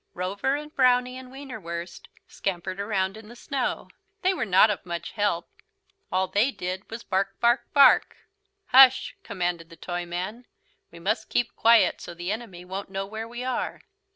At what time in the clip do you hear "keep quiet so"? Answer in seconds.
11.29-12.15